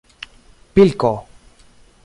pilko 0.73 1.13